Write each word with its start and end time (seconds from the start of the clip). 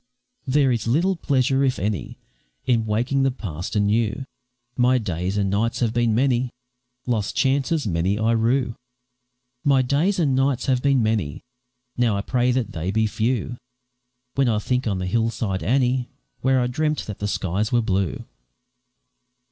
There 0.47 0.71
is 0.71 0.87
little 0.87 1.15
pleasure, 1.15 1.63
if 1.63 1.77
any, 1.77 2.17
In 2.65 2.87
waking 2.87 3.21
the 3.21 3.29
past 3.29 3.75
anew; 3.75 4.25
My 4.75 4.97
days 4.97 5.37
and 5.37 5.47
nights 5.51 5.79
have 5.81 5.93
been 5.93 6.15
many; 6.15 6.49
Lost 7.05 7.35
chances 7.35 7.85
many 7.85 8.17
I 8.17 8.31
rue 8.31 8.73
My 9.63 9.83
days 9.83 10.17
and 10.17 10.35
nights 10.35 10.65
have 10.65 10.81
been 10.81 11.03
many; 11.03 11.43
Now 11.97 12.17
I 12.17 12.21
pray 12.21 12.51
that 12.51 12.71
they 12.71 12.89
be 12.89 13.05
few, 13.05 13.57
When 14.33 14.49
I 14.49 14.57
think 14.57 14.87
on 14.87 14.97
the 14.97 15.05
hill 15.05 15.29
side, 15.29 15.61
Annie, 15.61 16.09
Where 16.39 16.59
I 16.61 16.65
dreamt 16.65 17.05
that 17.05 17.19
the 17.19 17.27
skies 17.27 17.71
were 17.71 17.83
blue. 17.83 18.25